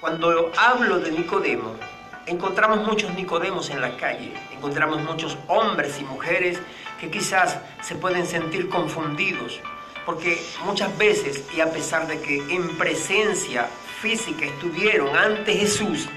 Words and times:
Cuando 0.00 0.50
hablo 0.56 0.98
de 0.98 1.10
Nicodemo, 1.10 1.76
encontramos 2.24 2.86
muchos 2.86 3.12
Nicodemos 3.12 3.68
en 3.68 3.82
la 3.82 3.98
calle, 3.98 4.32
encontramos 4.50 5.02
muchos 5.02 5.36
hombres 5.46 6.00
y 6.00 6.04
mujeres 6.04 6.58
que 6.98 7.10
quizás 7.10 7.58
se 7.82 7.96
pueden 7.96 8.26
sentir 8.26 8.70
confundidos, 8.70 9.60
porque 10.06 10.42
muchas 10.64 10.96
veces, 10.96 11.44
y 11.54 11.60
a 11.60 11.70
pesar 11.70 12.06
de 12.06 12.18
que 12.22 12.38
en 12.38 12.78
presencia 12.78 13.68
física 14.00 14.46
estuvieron 14.46 15.14
ante 15.14 15.54
Jesús, 15.54 16.08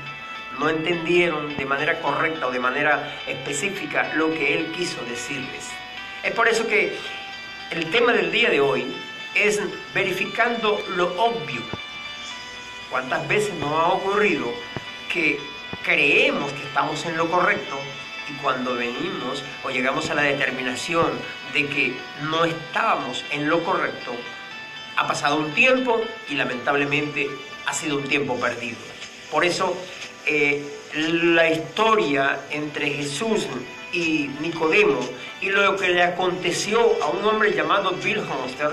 no 0.59 0.69
entendieron 0.69 1.57
de 1.57 1.65
manera 1.65 1.99
correcta 1.99 2.47
o 2.47 2.51
de 2.51 2.59
manera 2.59 3.13
específica 3.27 4.13
lo 4.15 4.29
que 4.29 4.59
Él 4.59 4.71
quiso 4.71 5.03
decirles. 5.09 5.67
Es 6.23 6.31
por 6.31 6.47
eso 6.47 6.65
que 6.67 6.97
el 7.69 7.91
tema 7.91 8.13
del 8.13 8.31
día 8.31 8.49
de 8.49 8.61
hoy 8.61 8.95
es 9.35 9.59
verificando 9.93 10.81
lo 10.95 11.21
obvio. 11.21 11.82
¿Cuántas 12.93 13.27
veces 13.27 13.55
nos 13.55 13.71
ha 13.71 13.87
ocurrido 13.87 14.53
que 15.11 15.39
creemos 15.83 16.51
que 16.51 16.61
estamos 16.61 17.03
en 17.07 17.17
lo 17.17 17.27
correcto 17.27 17.79
y 18.29 18.33
cuando 18.33 18.75
venimos 18.75 19.43
o 19.63 19.71
llegamos 19.71 20.11
a 20.11 20.13
la 20.13 20.21
determinación 20.21 21.07
de 21.53 21.65
que 21.69 21.95
no 22.29 22.45
estábamos 22.45 23.25
en 23.31 23.49
lo 23.49 23.63
correcto, 23.63 24.11
ha 24.95 25.07
pasado 25.07 25.37
un 25.37 25.55
tiempo 25.55 26.03
y 26.29 26.35
lamentablemente 26.35 27.27
ha 27.65 27.73
sido 27.73 27.97
un 27.97 28.03
tiempo 28.03 28.39
perdido. 28.39 28.77
Por 29.31 29.43
eso 29.43 29.75
eh, 30.27 30.63
la 30.93 31.49
historia 31.49 32.41
entre 32.51 32.91
Jesús 32.91 33.47
y 33.91 34.29
Nicodemo 34.39 34.99
y 35.41 35.49
lo 35.49 35.75
que 35.77 35.89
le 35.89 36.03
aconteció 36.03 37.03
a 37.03 37.07
un 37.07 37.25
hombre 37.25 37.55
llamado 37.55 37.93
Bill 37.93 38.19
Honster 38.19 38.69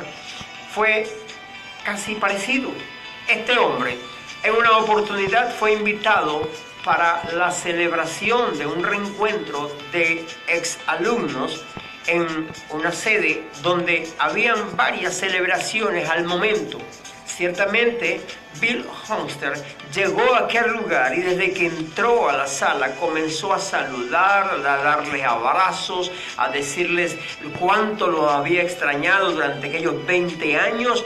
fue 0.74 1.08
casi 1.84 2.16
parecido. 2.16 2.70
Este 3.26 3.56
hombre 3.56 4.09
en 4.42 4.54
una 4.54 4.78
oportunidad 4.78 5.54
fue 5.54 5.74
invitado 5.74 6.48
para 6.84 7.22
la 7.34 7.50
celebración 7.50 8.58
de 8.58 8.66
un 8.66 8.82
reencuentro 8.82 9.70
de 9.92 10.26
exalumnos 10.48 11.64
en 12.06 12.48
una 12.70 12.90
sede 12.90 13.44
donde 13.62 14.08
habían 14.18 14.76
varias 14.76 15.14
celebraciones 15.16 16.08
al 16.08 16.24
momento. 16.24 16.78
Ciertamente, 17.26 18.20
Bill 18.60 18.84
Homster 19.08 19.54
llegó 19.94 20.34
a 20.34 20.40
aquel 20.40 20.72
lugar 20.72 21.16
y 21.16 21.22
desde 21.22 21.52
que 21.52 21.66
entró 21.66 22.28
a 22.28 22.36
la 22.36 22.46
sala 22.46 22.94
comenzó 22.96 23.54
a 23.54 23.58
saludar, 23.58 24.50
a 24.52 24.58
darles 24.58 25.24
abrazos, 25.24 26.10
a 26.36 26.50
decirles 26.50 27.16
cuánto 27.58 28.08
lo 28.08 28.28
había 28.28 28.62
extrañado 28.62 29.32
durante 29.32 29.68
aquellos 29.68 30.04
20 30.06 30.56
años. 30.56 31.04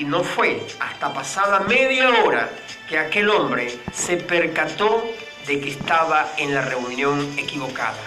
Y 0.00 0.04
no 0.04 0.24
fue 0.24 0.66
hasta 0.78 1.12
pasada 1.12 1.60
media 1.60 2.08
hora 2.24 2.48
que 2.88 2.98
aquel 2.98 3.28
hombre 3.28 3.70
se 3.92 4.16
percató 4.16 5.04
de 5.46 5.60
que 5.60 5.72
estaba 5.72 6.32
en 6.38 6.54
la 6.54 6.62
reunión 6.62 7.34
equivocada, 7.36 8.00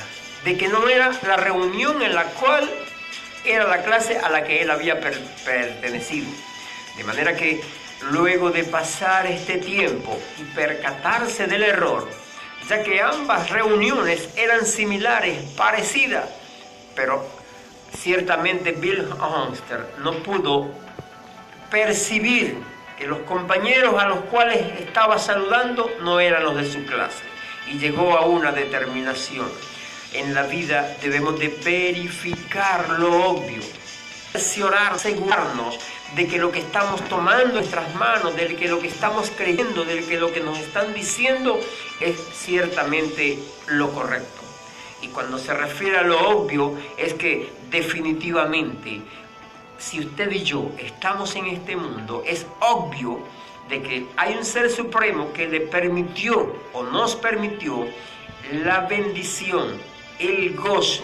de 0.43 0.57
que 0.57 0.69
no 0.69 0.89
era 0.89 1.11
la 1.27 1.37
reunión 1.37 2.01
en 2.01 2.15
la 2.15 2.23
cual 2.23 2.67
era 3.45 3.67
la 3.67 3.83
clase 3.83 4.17
a 4.17 4.31
la 4.31 4.43
que 4.43 4.63
él 4.63 4.71
había 4.71 4.99
pertenecido. 4.99 6.25
De 6.97 7.03
manera 7.03 7.35
que 7.35 7.61
luego 8.09 8.49
de 8.49 8.63
pasar 8.63 9.27
este 9.27 9.59
tiempo 9.59 10.19
y 10.39 10.45
percatarse 10.45 11.45
del 11.45 11.61
error, 11.61 12.09
ya 12.67 12.81
que 12.81 13.03
ambas 13.03 13.51
reuniones 13.51 14.29
eran 14.35 14.65
similares, 14.65 15.37
parecidas, 15.55 16.25
pero 16.95 17.23
ciertamente 17.95 18.71
Bill 18.71 19.11
Honster 19.11 19.93
no 19.99 20.13
pudo 20.23 20.81
percibir 21.73 22.55
que 22.99 23.07
los 23.07 23.21
compañeros 23.21 23.99
a 23.99 24.07
los 24.07 24.19
cuales 24.25 24.79
estaba 24.79 25.17
saludando 25.17 25.89
no 26.01 26.19
eran 26.19 26.43
los 26.43 26.55
de 26.55 26.71
su 26.71 26.85
clase 26.85 27.23
y 27.67 27.79
llegó 27.79 28.15
a 28.15 28.27
una 28.27 28.51
determinación. 28.51 29.49
En 30.13 30.35
la 30.35 30.43
vida 30.43 30.95
debemos 31.01 31.39
de 31.39 31.47
verificar 31.65 32.87
lo 32.99 33.27
obvio, 33.27 33.59
asegurarnos 34.35 35.79
de 36.15 36.27
que 36.27 36.37
lo 36.37 36.51
que 36.51 36.59
estamos 36.59 37.01
tomando 37.09 37.45
en 37.45 37.53
nuestras 37.55 37.95
manos, 37.95 38.35
de 38.35 38.55
que 38.55 38.67
lo 38.67 38.79
que 38.79 38.89
estamos 38.89 39.31
creyendo, 39.35 39.83
de 39.83 40.05
que 40.05 40.19
lo 40.19 40.31
que 40.31 40.41
nos 40.41 40.59
están 40.59 40.93
diciendo 40.93 41.59
es 41.99 42.15
ciertamente 42.33 43.39
lo 43.65 43.91
correcto. 43.91 44.41
Y 45.01 45.07
cuando 45.07 45.39
se 45.39 45.55
refiere 45.55 45.97
a 45.97 46.03
lo 46.03 46.29
obvio 46.29 46.77
es 46.97 47.15
que 47.15 47.49
definitivamente 47.71 49.01
si 49.77 49.99
usted 49.99 50.31
y 50.31 50.43
yo 50.43 50.71
estamos 50.77 51.35
en 51.35 51.47
este 51.47 51.75
mundo, 51.75 52.23
es 52.25 52.45
obvio 52.59 53.19
de 53.69 53.81
que 53.81 54.07
hay 54.17 54.35
un 54.35 54.45
ser 54.45 54.69
supremo 54.69 55.31
que 55.33 55.47
le 55.47 55.61
permitió 55.61 56.55
o 56.73 56.83
nos 56.83 57.15
permitió 57.15 57.87
la 58.51 58.81
bendición, 58.81 59.77
el 60.19 60.55
gozo, 60.55 61.03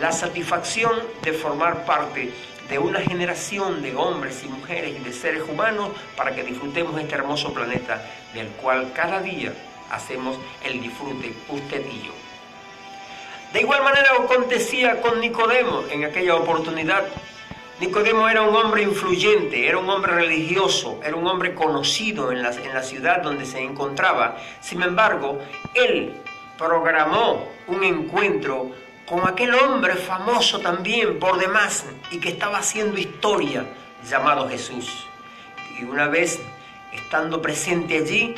la 0.00 0.12
satisfacción 0.12 0.92
de 1.22 1.32
formar 1.32 1.84
parte 1.84 2.32
de 2.68 2.78
una 2.78 3.00
generación 3.00 3.82
de 3.82 3.94
hombres 3.94 4.42
y 4.44 4.48
mujeres 4.48 4.98
y 4.98 5.04
de 5.04 5.12
seres 5.12 5.42
humanos 5.48 5.90
para 6.16 6.34
que 6.34 6.42
disfrutemos 6.42 6.98
este 7.00 7.14
hermoso 7.14 7.52
planeta 7.52 8.04
del 8.32 8.48
cual 8.48 8.92
cada 8.94 9.20
día 9.20 9.52
hacemos 9.90 10.38
el 10.64 10.80
disfrute 10.80 11.34
usted 11.48 11.84
y 11.86 12.06
yo. 12.06 12.12
De 13.52 13.60
igual 13.60 13.84
manera 13.84 14.10
acontecía 14.18 15.00
con 15.00 15.20
Nicodemo 15.20 15.84
en 15.90 16.04
aquella 16.04 16.34
oportunidad 16.34 17.04
Nicodemo 17.80 18.28
era 18.28 18.42
un 18.42 18.54
hombre 18.54 18.82
influyente, 18.82 19.66
era 19.66 19.78
un 19.78 19.90
hombre 19.90 20.12
religioso, 20.12 21.00
era 21.02 21.16
un 21.16 21.26
hombre 21.26 21.54
conocido 21.54 22.30
en 22.30 22.40
la, 22.40 22.50
en 22.50 22.72
la 22.72 22.82
ciudad 22.82 23.20
donde 23.20 23.44
se 23.44 23.60
encontraba. 23.60 24.36
Sin 24.60 24.80
embargo, 24.82 25.40
él 25.74 26.14
programó 26.56 27.48
un 27.66 27.82
encuentro 27.82 28.70
con 29.06 29.26
aquel 29.26 29.54
hombre 29.54 29.96
famoso 29.96 30.60
también 30.60 31.18
por 31.18 31.38
demás 31.38 31.84
y 32.12 32.20
que 32.20 32.30
estaba 32.30 32.58
haciendo 32.58 32.98
historia 32.98 33.66
llamado 34.08 34.48
Jesús. 34.48 35.06
Y 35.78 35.84
una 35.84 36.06
vez 36.06 36.40
estando 36.92 37.42
presente 37.42 37.98
allí, 37.98 38.36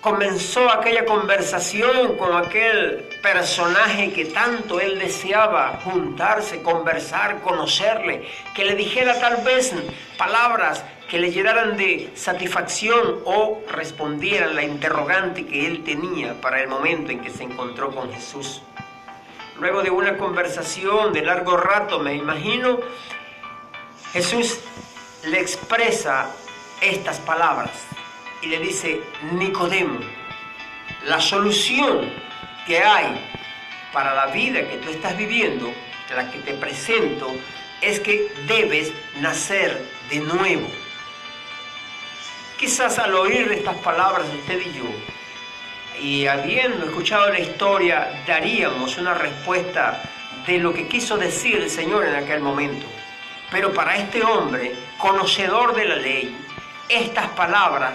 comenzó 0.00 0.70
aquella 0.70 1.04
conversación 1.04 2.16
con 2.16 2.34
aquel 2.34 3.08
personaje 3.22 4.12
que 4.12 4.26
tanto 4.26 4.80
él 4.80 4.98
deseaba 4.98 5.80
juntarse, 5.84 6.62
conversar, 6.62 7.40
conocerle, 7.42 8.26
que 8.54 8.64
le 8.64 8.74
dijera 8.74 9.18
tal 9.20 9.42
vez 9.44 9.74
palabras 10.16 10.82
que 11.08 11.18
le 11.18 11.30
llenaran 11.30 11.76
de 11.76 12.12
satisfacción 12.14 13.20
o 13.24 13.62
respondieran 13.68 14.54
la 14.54 14.62
interrogante 14.62 15.44
que 15.44 15.66
él 15.66 15.84
tenía 15.84 16.40
para 16.40 16.62
el 16.62 16.68
momento 16.68 17.10
en 17.10 17.20
que 17.20 17.30
se 17.30 17.42
encontró 17.42 17.90
con 17.90 18.12
Jesús. 18.12 18.62
Luego 19.58 19.82
de 19.82 19.90
una 19.90 20.16
conversación 20.16 21.12
de 21.12 21.22
largo 21.22 21.56
rato, 21.56 21.98
me 21.98 22.14
imagino, 22.14 22.78
Jesús 24.12 24.60
le 25.24 25.40
expresa 25.40 26.30
estas 26.80 27.18
palabras 27.18 27.70
y 28.42 28.46
le 28.46 28.58
dice, 28.58 29.00
Nicodemo, 29.32 30.00
la 31.04 31.20
solución 31.20 32.10
que 32.66 32.78
hay 32.78 33.08
para 33.92 34.14
la 34.14 34.26
vida 34.26 34.68
que 34.68 34.76
tú 34.78 34.90
estás 34.90 35.16
viviendo, 35.16 35.72
la 36.14 36.30
que 36.30 36.38
te 36.38 36.54
presento, 36.54 37.34
es 37.80 38.00
que 38.00 38.32
debes 38.46 38.92
nacer 39.20 39.84
de 40.10 40.20
nuevo. 40.20 40.68
Quizás 42.58 42.98
al 42.98 43.14
oír 43.14 43.50
estas 43.52 43.76
palabras 43.78 44.30
de 44.30 44.38
usted 44.38 44.60
y 44.60 44.72
yo, 44.76 44.84
y 46.00 46.26
habiendo 46.26 46.86
escuchado 46.86 47.30
la 47.30 47.40
historia, 47.40 48.22
daríamos 48.26 48.96
una 48.98 49.14
respuesta 49.14 50.02
de 50.46 50.58
lo 50.58 50.72
que 50.72 50.88
quiso 50.88 51.16
decir 51.16 51.56
el 51.56 51.70
Señor 51.70 52.06
en 52.06 52.14
aquel 52.14 52.40
momento. 52.40 52.86
Pero 53.50 53.72
para 53.72 53.96
este 53.96 54.22
hombre, 54.22 54.74
conocedor 54.98 55.74
de 55.74 55.84
la 55.84 55.96
ley, 55.96 56.36
estas 56.88 57.28
palabras 57.30 57.94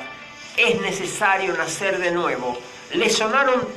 es 0.58 0.80
necesario 0.82 1.54
nacer 1.56 1.98
de 2.00 2.12
nuevo, 2.12 2.58
le 2.94 3.10
sonaron 3.10 3.68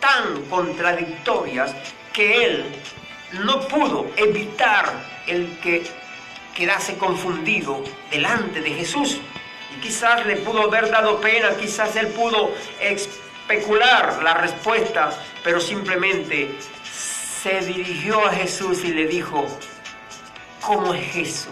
tan 0.00 0.42
contradictorias 0.48 1.74
que 2.12 2.44
él 2.44 2.64
no 3.44 3.60
pudo 3.68 4.10
evitar 4.16 4.92
el 5.26 5.58
que 5.58 5.84
quedase 6.54 6.96
confundido 6.96 7.82
delante 8.10 8.60
de 8.60 8.70
Jesús. 8.70 9.20
Y 9.76 9.80
quizás 9.80 10.24
le 10.26 10.36
pudo 10.36 10.62
haber 10.62 10.90
dado 10.90 11.20
pena, 11.20 11.50
quizás 11.56 11.94
él 11.96 12.08
pudo 12.08 12.54
especular 12.80 14.22
la 14.22 14.34
respuesta, 14.34 15.10
pero 15.44 15.60
simplemente 15.60 16.56
se 17.42 17.60
dirigió 17.60 18.24
a 18.24 18.32
Jesús 18.32 18.84
y 18.84 18.92
le 18.92 19.06
dijo, 19.06 19.46
¿cómo 20.60 20.94
es 20.94 21.16
eso? 21.16 21.50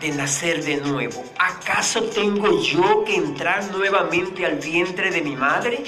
De 0.00 0.10
nacer 0.10 0.62
de 0.64 0.76
nuevo. 0.76 1.24
¿Acaso 1.38 2.04
tengo 2.04 2.60
yo 2.62 3.04
que 3.04 3.16
entrar 3.16 3.70
nuevamente 3.70 4.44
al 4.44 4.56
vientre 4.56 5.10
de 5.10 5.22
mi 5.22 5.36
madre? 5.36 5.82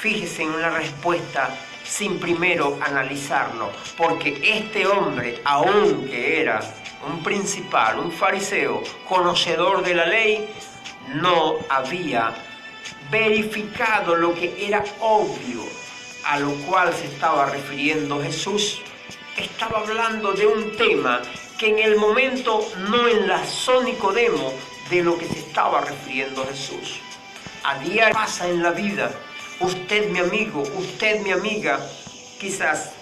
Fíjese 0.00 0.42
en 0.42 0.60
la 0.60 0.70
respuesta 0.70 1.50
sin 1.84 2.18
primero 2.18 2.78
analizarlo, 2.80 3.70
porque 3.96 4.40
este 4.42 4.86
hombre, 4.86 5.40
aunque 5.44 6.40
era 6.40 6.60
un 7.06 7.22
principal, 7.22 7.98
un 7.98 8.10
fariseo, 8.10 8.82
conocedor 9.08 9.82
de 9.82 9.94
la 9.94 10.06
ley, 10.06 10.48
no 11.14 11.56
había 11.68 12.34
verificado 13.10 14.16
lo 14.16 14.34
que 14.34 14.66
era 14.66 14.84
obvio 15.00 15.62
a 16.26 16.40
lo 16.40 16.52
cual 16.66 16.92
se 16.92 17.06
estaba 17.06 17.46
refiriendo 17.46 18.20
Jesús. 18.20 18.80
Estaba 19.36 19.78
hablando 19.78 20.32
de 20.32 20.46
un 20.46 20.76
tema 20.76 21.22
que 21.58 21.68
en 21.68 21.78
el 21.78 21.96
momento 21.96 22.60
no 22.90 23.08
enlazó 23.08 23.82
Nicodemo 23.82 24.52
de 24.90 25.02
lo 25.02 25.18
que 25.18 25.26
se 25.26 25.38
estaba 25.38 25.80
refiriendo 25.80 26.46
Jesús. 26.46 27.00
A 27.64 27.78
día 27.78 28.10
pasa 28.10 28.48
en 28.48 28.62
la 28.62 28.70
vida, 28.70 29.10
usted 29.60 30.08
mi 30.10 30.18
amigo, 30.18 30.62
usted 30.62 31.20
mi 31.22 31.32
amiga, 31.32 31.80
quizás 32.38 32.92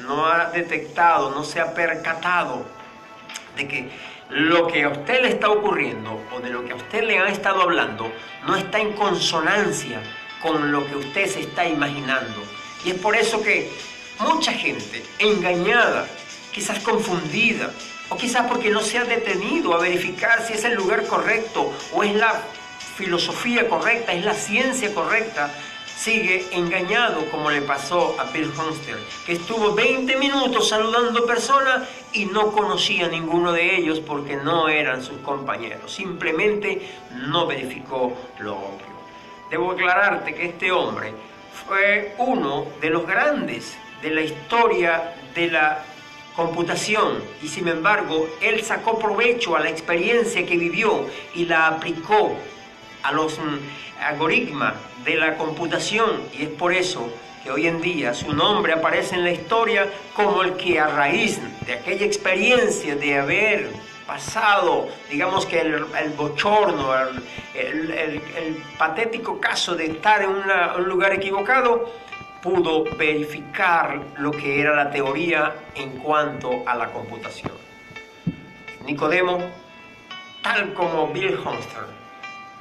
no 0.00 0.26
ha 0.26 0.50
detectado, 0.50 1.30
no 1.30 1.42
se 1.42 1.60
ha 1.60 1.72
percatado 1.72 2.66
de 3.56 3.66
que 3.66 3.88
lo 4.28 4.66
que 4.66 4.84
a 4.84 4.88
usted 4.90 5.22
le 5.22 5.28
está 5.28 5.50
ocurriendo 5.50 6.22
o 6.32 6.40
de 6.40 6.50
lo 6.50 6.64
que 6.64 6.72
a 6.72 6.76
usted 6.76 7.04
le 7.04 7.18
han 7.18 7.28
estado 7.28 7.62
hablando 7.62 8.12
no 8.46 8.56
está 8.56 8.78
en 8.80 8.92
consonancia 8.92 10.02
con 10.42 10.70
lo 10.72 10.86
que 10.86 10.96
usted 10.96 11.26
se 11.26 11.40
está 11.40 11.66
imaginando. 11.66 12.42
Y 12.84 12.90
es 12.90 12.98
por 12.98 13.16
eso 13.16 13.42
que 13.42 13.70
mucha 14.18 14.52
gente 14.52 15.02
engañada, 15.18 16.06
quizás 16.56 16.78
confundida, 16.78 17.70
o 18.08 18.16
quizás 18.16 18.46
porque 18.46 18.70
no 18.70 18.80
se 18.80 18.96
ha 18.96 19.04
detenido 19.04 19.74
a 19.74 19.78
verificar 19.78 20.42
si 20.42 20.54
es 20.54 20.64
el 20.64 20.72
lugar 20.72 21.06
correcto 21.06 21.70
o 21.92 22.02
es 22.02 22.14
la 22.14 22.32
filosofía 22.96 23.68
correcta, 23.68 24.14
es 24.14 24.24
la 24.24 24.32
ciencia 24.32 24.94
correcta, 24.94 25.52
sigue 25.98 26.46
engañado 26.52 27.30
como 27.30 27.50
le 27.50 27.60
pasó 27.60 28.16
a 28.18 28.24
Bill 28.32 28.50
Hunster, 28.56 28.96
que 29.26 29.34
estuvo 29.34 29.74
20 29.74 30.16
minutos 30.16 30.70
saludando 30.70 31.26
personas 31.26 31.86
y 32.14 32.24
no 32.24 32.52
conocía 32.52 33.04
a 33.04 33.10
ninguno 33.10 33.52
de 33.52 33.76
ellos 33.76 34.00
porque 34.00 34.36
no 34.36 34.70
eran 34.70 35.02
sus 35.02 35.18
compañeros, 35.18 35.92
simplemente 35.92 36.88
no 37.10 37.46
verificó 37.46 38.16
lo 38.38 38.54
obvio. 38.54 38.96
Debo 39.50 39.72
aclararte 39.72 40.34
que 40.34 40.46
este 40.46 40.72
hombre 40.72 41.12
fue 41.66 42.14
uno 42.16 42.64
de 42.80 42.88
los 42.88 43.06
grandes 43.06 43.76
de 44.00 44.10
la 44.10 44.22
historia 44.22 45.16
de 45.34 45.50
la 45.50 45.84
computación 46.36 47.22
y 47.42 47.48
sin 47.48 47.66
embargo 47.66 48.28
él 48.42 48.62
sacó 48.62 48.98
provecho 48.98 49.56
a 49.56 49.60
la 49.60 49.70
experiencia 49.70 50.44
que 50.44 50.56
vivió 50.56 51.08
y 51.34 51.46
la 51.46 51.66
aplicó 51.68 52.36
a 53.02 53.12
los 53.12 53.38
mm, 53.38 54.02
algoritmos 54.02 54.74
de 55.04 55.16
la 55.16 55.36
computación. 55.36 56.22
Y 56.38 56.42
es 56.42 56.48
por 56.50 56.74
eso 56.74 57.08
que 57.42 57.50
hoy 57.50 57.66
en 57.66 57.80
día 57.80 58.12
su 58.12 58.32
nombre 58.32 58.74
aparece 58.74 59.14
en 59.14 59.24
la 59.24 59.32
historia 59.32 59.88
como 60.14 60.42
el 60.42 60.54
que 60.54 60.78
a 60.78 60.88
raíz 60.88 61.40
de 61.64 61.74
aquella 61.74 62.04
experiencia 62.04 62.96
de 62.96 63.18
haber 63.18 63.70
pasado, 64.06 64.88
digamos 65.10 65.46
que 65.46 65.60
el, 65.60 65.84
bochorno, 66.16 66.94
el, 67.54 67.90
el, 67.90 68.64
patético 68.78 69.40
caso 69.40 69.74
de 69.74 69.86
estar 69.86 70.22
en 70.22 70.30
un 70.30 70.88
lugar 70.88 71.12
equivocado, 71.12 71.90
pudo 72.46 72.84
verificar 72.96 74.00
lo 74.18 74.30
que 74.30 74.60
era 74.60 74.72
la 74.72 74.88
teoría 74.88 75.52
en 75.74 75.98
cuanto 75.98 76.62
a 76.64 76.76
la 76.76 76.92
computación. 76.92 77.50
Nicodemo, 78.84 79.40
tal 80.44 80.72
como 80.72 81.08
Bill 81.08 81.36
Hunter, 81.38 81.86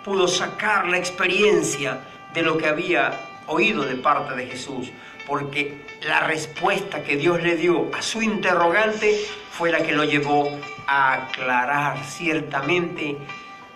pudo 0.03 0.27
sacar 0.27 0.87
la 0.87 0.97
experiencia 0.97 1.99
de 2.33 2.41
lo 2.41 2.57
que 2.57 2.67
había 2.67 3.13
oído 3.45 3.83
de 3.83 3.95
parte 3.97 4.33
de 4.33 4.47
Jesús, 4.47 4.91
porque 5.27 5.85
la 6.01 6.21
respuesta 6.21 7.03
que 7.03 7.15
Dios 7.15 7.43
le 7.43 7.55
dio 7.55 7.91
a 7.95 8.01
su 8.01 8.23
interrogante 8.23 9.23
fue 9.51 9.71
la 9.71 9.83
que 9.83 9.91
lo 9.91 10.03
llevó 10.03 10.49
a 10.88 11.13
aclarar 11.13 12.03
ciertamente 12.03 13.17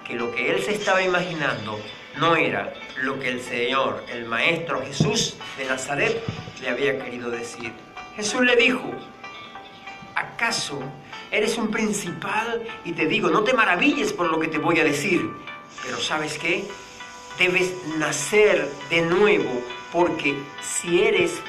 que 0.03 0.15
lo 0.15 0.31
que 0.31 0.50
él 0.50 0.63
se 0.63 0.73
estaba 0.73 1.03
imaginando 1.03 1.79
no 2.17 2.35
era 2.35 2.73
lo 3.01 3.19
que 3.19 3.29
el 3.29 3.41
Señor, 3.41 4.03
el 4.09 4.25
Maestro 4.25 4.81
Jesús 4.81 5.35
de 5.57 5.65
Nazaret, 5.65 6.21
le 6.61 6.69
había 6.69 7.03
querido 7.03 7.29
decir. 7.29 7.71
Jesús 8.15 8.41
le 8.41 8.56
dijo, 8.56 8.91
¿acaso 10.15 10.81
eres 11.31 11.57
un 11.57 11.69
principal? 11.71 12.63
Y 12.83 12.94
te 12.94 13.06
digo, 13.06 13.29
no 13.29 13.44
te 13.44 13.53
maravilles 13.53 14.11
por 14.13 14.29
lo 14.29 14.39
que 14.39 14.47
te 14.47 14.57
voy 14.57 14.79
a 14.79 14.83
decir, 14.83 15.29
pero 15.83 15.97
¿sabes 16.00 16.38
qué? 16.38 16.65
Debes 17.38 17.73
nacer 17.97 18.67
de 18.89 19.01
nuevo, 19.01 19.62
porque 19.94 20.35
si 20.62 21.03
eres 21.03 21.41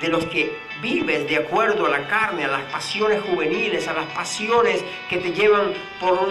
de 0.00 0.08
los 0.08 0.24
que 0.26 0.58
vives 0.82 1.28
de 1.28 1.36
acuerdo 1.36 1.86
a 1.86 1.88
la 1.88 2.06
carne, 2.06 2.44
a 2.44 2.48
las 2.48 2.70
pasiones 2.70 3.22
juveniles, 3.22 3.88
a 3.88 3.94
las 3.94 4.06
pasiones 4.12 4.84
que 5.08 5.18
te 5.18 5.32
llevan 5.32 5.72
por 6.00 6.28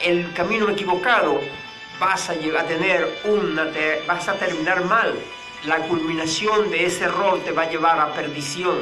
el 0.00 0.32
camino 0.32 0.70
equivocado, 0.70 1.40
vas 2.02 2.28
a, 2.30 2.32
a 2.32 2.64
tener 2.64 3.20
una, 3.24 3.70
vas 4.08 4.28
a 4.28 4.34
terminar 4.34 4.84
mal. 4.84 5.14
La 5.64 5.76
culminación 5.86 6.68
de 6.68 6.86
ese 6.86 7.04
error 7.04 7.40
te 7.44 7.52
va 7.52 7.62
a 7.62 7.70
llevar 7.70 8.00
a 8.00 8.12
perdición. 8.12 8.78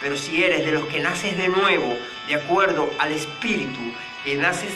Pero 0.00 0.16
si 0.16 0.42
eres 0.42 0.66
de 0.66 0.72
los 0.72 0.84
que 0.88 0.98
naces 0.98 1.36
de 1.38 1.46
nuevo, 1.46 1.96
de 2.26 2.34
acuerdo 2.34 2.90
al 2.98 3.12
Espíritu, 3.12 3.80
que 4.24 4.34
naces 4.34 4.72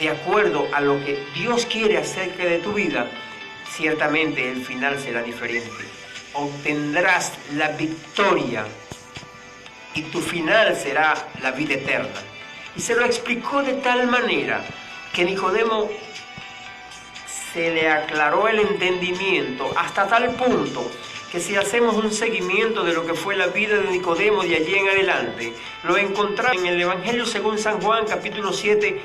de 0.00 0.10
acuerdo 0.10 0.68
a 0.74 0.82
lo 0.82 1.02
que 1.02 1.24
Dios 1.34 1.64
quiere 1.64 1.96
acerca 1.96 2.44
de 2.44 2.58
tu 2.58 2.74
vida, 2.74 3.10
ciertamente 3.70 4.50
el 4.50 4.62
final 4.62 4.98
será 4.98 5.22
diferente. 5.22 5.84
Obtendrás 6.34 7.32
la 7.54 7.68
victoria 7.68 8.66
y 9.94 10.02
tu 10.02 10.20
final 10.20 10.76
será 10.76 11.14
la 11.40 11.52
vida 11.52 11.74
eterna. 11.74 12.20
Y 12.76 12.80
se 12.80 12.94
lo 12.94 13.06
explicó 13.06 13.62
de 13.62 13.74
tal 13.74 14.08
manera 14.08 14.62
que 15.14 15.24
Nicodemo 15.24 15.90
se 17.52 17.70
le 17.70 17.88
aclaró 17.88 18.48
el 18.48 18.60
entendimiento 18.60 19.70
hasta 19.76 20.08
tal 20.08 20.30
punto 20.34 20.90
que 21.30 21.40
si 21.40 21.56
hacemos 21.56 21.96
un 21.96 22.12
seguimiento 22.12 22.84
de 22.84 22.92
lo 22.92 23.06
que 23.06 23.14
fue 23.14 23.34
la 23.36 23.46
vida 23.46 23.78
de 23.78 23.90
Nicodemo 23.90 24.42
de 24.42 24.56
allí 24.56 24.74
en 24.74 24.88
adelante, 24.88 25.54
lo 25.84 25.96
encontramos 25.96 26.58
en 26.58 26.66
el 26.66 26.80
Evangelio 26.80 27.24
según 27.24 27.58
San 27.58 27.80
Juan 27.80 28.04
capítulo 28.06 28.52
7, 28.52 29.02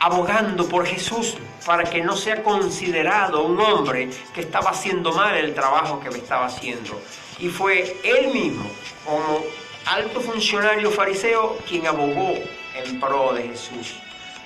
abogando 0.00 0.66
por 0.66 0.86
Jesús 0.86 1.36
para 1.66 1.84
que 1.84 2.00
no 2.00 2.16
sea 2.16 2.42
considerado 2.42 3.42
un 3.44 3.60
hombre 3.60 4.08
que 4.34 4.40
estaba 4.40 4.70
haciendo 4.70 5.12
mal 5.12 5.36
el 5.36 5.52
trabajo 5.52 6.00
que 6.00 6.08
estaba 6.08 6.46
haciendo. 6.46 6.98
Y 7.38 7.48
fue 7.48 7.98
él 8.02 8.28
mismo, 8.28 8.70
como 9.04 9.44
alto 9.84 10.20
funcionario 10.22 10.90
fariseo, 10.90 11.58
quien 11.68 11.86
abogó 11.86 12.32
en 12.74 12.98
pro 12.98 13.34
de 13.34 13.42
Jesús. 13.42 13.94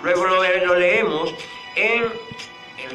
Luego 0.02 0.26
lo, 0.26 0.42
lo 0.42 0.74
leemos 0.76 1.32
en 1.76 2.04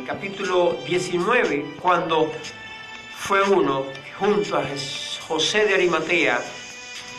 capítulo 0.06 0.78
19, 0.86 1.78
cuando 1.82 2.32
fue 3.18 3.42
uno 3.42 3.86
junto 4.20 4.58
a 4.58 4.64
José 5.28 5.66
de 5.66 5.74
Arimatea, 5.74 6.40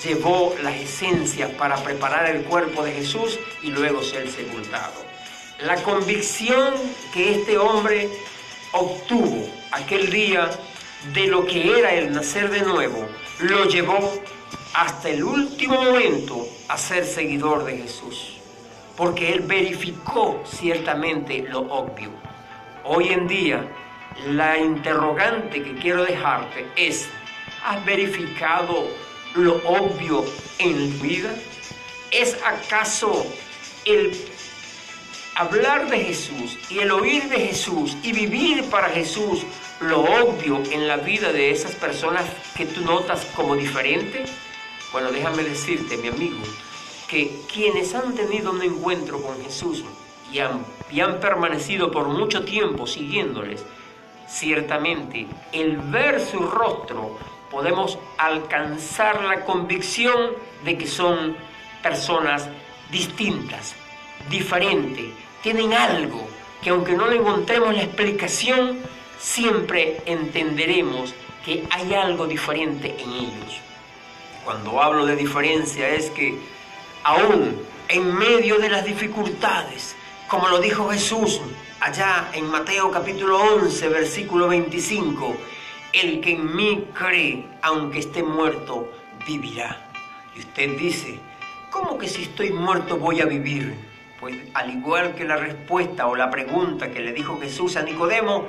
llevó 0.05 0.55
las 0.63 0.77
esencias 0.77 1.51
para 1.53 1.77
preparar 1.83 2.31
el 2.35 2.45
cuerpo 2.45 2.85
de 2.85 2.93
Jesús 2.93 3.39
y 3.63 3.71
luego 3.71 4.03
ser 4.03 4.31
sepultado. 4.31 5.05
La 5.61 5.83
convicción 5.83 6.75
que 7.13 7.33
este 7.33 7.59
hombre 7.59 8.09
obtuvo 8.73 9.49
aquel 9.73 10.11
día 10.11 10.51
de 11.13 11.27
lo 11.27 11.45
que 11.45 11.79
era 11.79 11.93
el 11.95 12.13
nacer 12.13 12.51
de 12.51 12.63
nuevo, 12.63 13.07
lo 13.41 13.65
llevó 13.65 14.13
hasta 14.75 15.09
el 15.09 15.25
último 15.25 15.83
momento 15.83 16.47
a 16.69 16.79
ser 16.79 17.05
seguidor 17.05 17.65
de 17.65 17.79
Jesús, 17.79 18.37
porque 18.97 19.33
él 19.33 19.41
verificó 19.41 20.43
ciertamente 20.45 21.43
lo 21.43 21.61
obvio. 21.61 22.26
Hoy 22.89 23.09
en 23.09 23.27
día, 23.27 23.67
la 24.29 24.57
interrogante 24.59 25.61
que 25.61 25.75
quiero 25.75 26.05
dejarte 26.05 26.69
es, 26.77 27.09
¿has 27.65 27.85
verificado 27.85 28.87
lo 29.35 29.57
obvio 29.65 30.25
en 30.61 30.97
tu 30.97 31.03
vida? 31.05 31.35
¿Es 32.13 32.39
acaso 32.45 33.27
el 33.87 34.17
hablar 35.35 35.91
de 35.91 35.99
Jesús 35.99 36.57
y 36.71 36.79
el 36.79 36.93
oír 36.93 37.25
de 37.25 37.49
Jesús 37.49 37.97
y 38.05 38.13
vivir 38.13 38.71
para 38.71 38.89
Jesús 38.91 39.43
lo 39.81 40.03
obvio 40.03 40.63
en 40.71 40.87
la 40.87 40.99
vida 40.99 41.33
de 41.33 41.51
esas 41.51 41.75
personas 41.75 42.25
que 42.57 42.67
tú 42.67 42.83
notas 42.83 43.25
como 43.35 43.57
diferente? 43.57 44.27
Bueno, 44.93 45.11
déjame 45.11 45.43
decirte, 45.43 45.97
mi 45.97 46.07
amigo, 46.07 46.39
que 47.09 47.37
quienes 47.53 47.97
han 47.97 48.15
tenido 48.15 48.53
un 48.53 48.63
encuentro 48.63 49.21
con 49.21 49.43
Jesús 49.43 49.83
y 50.33 50.41
han, 50.41 51.21
permanecido 51.21 51.91
por 51.91 52.09
mucho 52.09 52.45
tiempo 52.45 52.87
siguiéndoles, 52.87 53.65
ciertamente 54.29 55.27
el 55.53 55.77
ver 55.79 56.21
su 56.21 56.39
rostro 56.39 57.19
podemos 57.51 57.99
alcanzar 58.19 59.23
la 59.23 59.45
convicción 59.45 60.33
de 60.65 60.77
que 60.77 60.87
son 60.87 61.37
personas 61.83 62.49
distintas, 62.91 63.75
diferentes, 64.29 65.07
tienen 65.43 65.73
algo 65.73 66.27
que 66.63 66.71
aunque 66.71 66.95
no 66.95 67.07
le 67.07 67.17
encontremos 67.17 67.75
la 67.75 67.85
explicación, 67.85 68.79
siempre 69.19 70.03
entenderemos 70.07 71.15
que 71.45 71.65
hay 71.71 71.95
algo 71.95 72.27
diferente 72.27 72.97
en 72.99 73.11
ellos. 73.13 73.61
Cuando 74.45 74.83
hablo 74.83 75.07
de 75.07 75.17
diferencia 75.17 75.89
es 75.89 76.11
que 76.11 76.37
aún 77.05 77.61
en 77.89 78.15
medio 78.15 78.59
de 78.59 78.69
las 78.69 78.85
dificultades, 78.85 79.96
como 80.29 80.49
lo 80.49 80.59
dijo 80.59 80.89
Jesús, 80.89 81.41
allá 81.81 82.31
en 82.33 82.47
Mateo 82.47 82.91
capítulo 82.91 83.39
11, 83.39 83.89
versículo 83.89 84.49
25, 84.49 85.37
el 85.93 86.21
que 86.21 86.33
en 86.33 86.57
mí 86.57 86.89
cree, 86.93 87.47
aunque 87.63 88.01
esté 88.01 88.23
muerto, 88.23 88.93
vivirá. 89.27 89.89
Y 90.35 90.41
usted 90.41 90.77
dice, 90.77 91.21
¿cómo 91.71 91.97
que 91.97 92.09
si 92.09 92.23
estoy 92.23 92.51
muerto 92.51 92.97
voy 92.97 93.21
a 93.21 93.27
vivir? 93.27 93.75
Pues 94.19 94.37
al 94.55 94.71
igual 94.71 95.15
que 95.15 95.25
la 95.25 95.37
respuesta 95.37 96.07
o 96.09 96.17
la 96.17 96.31
pregunta 96.31 96.91
que 96.91 97.01
le 97.01 97.13
dijo 97.13 97.39
Jesús 97.41 97.77
a 97.77 97.83
Nicodemo, 97.83 98.47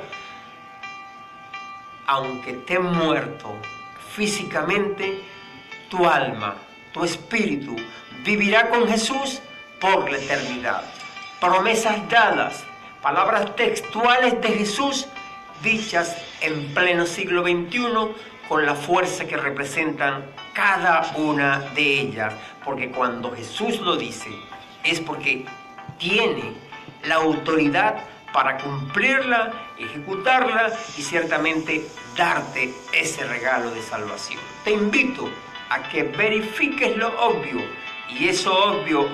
aunque 2.08 2.52
esté 2.52 2.80
muerto 2.80 3.54
físicamente, 4.16 5.24
tu 5.90 6.08
alma, 6.08 6.56
tu 6.92 7.04
espíritu 7.04 7.76
vivirá 8.24 8.70
con 8.70 8.88
Jesús 8.88 9.42
por 9.80 10.10
la 10.10 10.18
eternidad. 10.18 10.97
Promesas 11.40 12.10
dadas, 12.10 12.64
palabras 13.00 13.56
textuales 13.56 14.42
de 14.42 14.50
Jesús 14.50 15.08
dichas 15.62 16.18
en 16.42 16.74
pleno 16.74 17.06
siglo 17.06 17.44
XXI 17.44 17.80
con 18.50 18.66
la 18.66 18.74
fuerza 18.74 19.26
que 19.28 19.38
representan 19.38 20.26
cada 20.54 21.12
una 21.16 21.60
de 21.76 22.02
ellas. 22.02 22.34
Porque 22.66 22.90
cuando 22.90 23.36
Jesús 23.36 23.80
lo 23.82 23.98
dice 23.98 24.32
es 24.84 25.00
porque 25.00 25.46
tiene 26.00 26.54
la 27.04 27.16
autoridad 27.16 27.98
para 28.34 28.58
cumplirla, 28.58 29.54
ejecutarla 29.78 30.74
y 30.98 31.04
ciertamente 31.04 31.86
darte 32.18 32.74
ese 32.94 33.24
regalo 33.28 33.70
de 33.70 33.84
salvación. 33.84 34.42
Te 34.64 34.72
invito 34.72 35.30
a 35.70 35.84
que 35.84 36.02
verifiques 36.02 36.98
lo 36.98 37.10
obvio 37.22 37.62
y 38.10 38.28
eso 38.28 38.52
obvio 38.52 39.08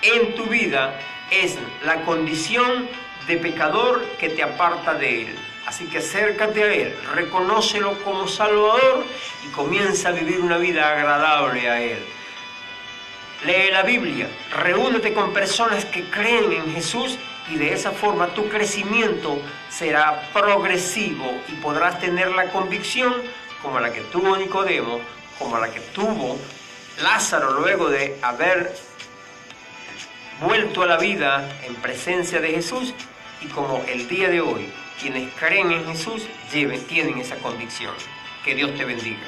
en 0.00 0.34
tu 0.34 0.44
vida 0.44 0.98
es 1.30 1.56
la 1.84 2.02
condición 2.02 2.88
de 3.26 3.36
pecador 3.36 4.04
que 4.18 4.30
te 4.30 4.42
aparta 4.42 4.94
de 4.94 5.22
Él. 5.22 5.38
Así 5.66 5.86
que 5.86 5.98
acércate 5.98 6.62
a 6.62 6.72
Él, 6.72 6.96
reconócelo 7.14 8.02
como 8.02 8.26
Salvador 8.26 9.04
y 9.46 9.52
comienza 9.52 10.08
a 10.08 10.12
vivir 10.12 10.40
una 10.40 10.56
vida 10.56 10.90
agradable 10.90 11.68
a 11.68 11.82
Él. 11.82 11.98
Lee 13.44 13.70
la 13.70 13.82
Biblia, 13.82 14.28
reúnete 14.62 15.12
con 15.12 15.32
personas 15.32 15.84
que 15.84 16.08
creen 16.10 16.52
en 16.52 16.72
Jesús 16.72 17.18
y 17.50 17.56
de 17.56 17.72
esa 17.72 17.92
forma 17.92 18.28
tu 18.28 18.48
crecimiento 18.48 19.40
será 19.68 20.30
progresivo 20.32 21.40
y 21.48 21.52
podrás 21.52 22.00
tener 22.00 22.30
la 22.32 22.50
convicción 22.50 23.14
como 23.62 23.78
la 23.78 23.92
que 23.92 24.00
tuvo 24.00 24.36
Nicodemo, 24.36 25.00
como 25.38 25.58
la 25.58 25.70
que 25.70 25.80
tuvo 25.80 26.38
Lázaro 27.02 27.52
luego 27.52 27.90
de 27.90 28.18
haber 28.22 28.74
vuelto 30.40 30.82
a 30.82 30.86
la 30.86 30.96
vida 30.96 31.48
en 31.66 31.74
presencia 31.76 32.40
de 32.40 32.50
Jesús 32.50 32.94
y 33.40 33.46
como 33.46 33.82
el 33.88 34.08
día 34.08 34.28
de 34.28 34.40
hoy 34.40 34.70
quienes 35.00 35.32
creen 35.34 35.70
en 35.70 35.86
Jesús 35.86 36.26
lleven, 36.52 36.84
tienen 36.86 37.18
esa 37.18 37.36
convicción. 37.36 37.94
Que 38.44 38.54
Dios 38.54 38.74
te 38.76 38.84
bendiga. 38.84 39.26